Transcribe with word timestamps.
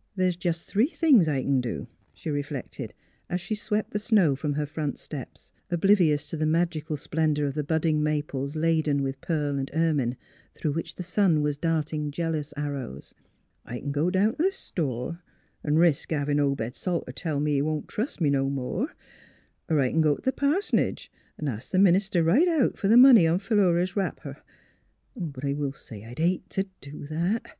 "The's 0.14 0.36
jes' 0.44 0.64
three 0.64 0.88
things 0.90 1.26
I 1.26 1.40
c'n 1.40 1.62
do," 1.62 1.88
she 2.12 2.28
reflected, 2.28 2.92
as 3.30 3.40
she 3.40 3.54
swept 3.54 3.92
the 3.92 3.98
snow 3.98 4.36
from 4.36 4.52
her 4.52 4.66
front 4.66 4.98
steps, 4.98 5.52
ob 5.72 5.80
livious 5.80 6.28
to 6.28 6.36
the 6.36 6.44
magical 6.44 6.98
splendor 6.98 7.46
of 7.46 7.54
the 7.54 7.64
budding 7.64 8.02
maples 8.02 8.54
laden 8.54 9.02
with 9.02 9.22
pearl 9.22 9.56
and 9.58 9.70
ermine, 9.72 10.18
through 10.54 10.72
which 10.74 10.96
the 10.96 11.02
sun 11.02 11.40
was 11.40 11.56
darting 11.56 12.10
jealous 12.10 12.52
arrows: 12.58 13.14
"I 13.64 13.78
c'n 13.78 13.90
go 13.90 14.10
down 14.10 14.34
t' 14.36 14.50
th' 14.50 14.52
store 14.52 15.22
'n' 15.64 15.76
resk 15.78 16.10
havin' 16.10 16.38
Obed 16.40 16.74
Salter 16.74 17.12
tell 17.12 17.40
me 17.40 17.54
he 17.54 17.62
won't 17.62 17.88
trust 17.88 18.20
me 18.20 18.28
no 18.28 18.50
more; 18.50 18.92
er 19.70 19.80
I 19.80 19.88
c'n 19.90 20.02
go 20.02 20.18
t' 20.18 20.30
th' 20.30 20.36
pars'nage 20.36 21.08
'n' 21.38 21.48
ask 21.48 21.70
th' 21.70 21.76
minister 21.80 22.22
right 22.22 22.48
out 22.48 22.74
f'r 22.74 22.90
the 22.90 22.98
money 22.98 23.26
on 23.26 23.38
Philura's 23.38 23.96
wrapper... 23.96 24.42
but 25.16 25.42
I 25.42 25.54
will 25.54 25.72
say 25.72 26.04
I'd 26.04 26.18
hate 26.18 26.50
t' 26.50 26.68
do 26.82 27.06
that. 27.06 27.56